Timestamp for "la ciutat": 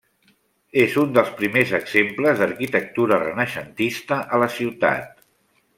4.45-5.13